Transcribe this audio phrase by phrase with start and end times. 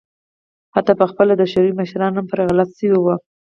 [0.75, 3.15] حتی په خپله د شوروي مشران هم پرې غلط شوي وو.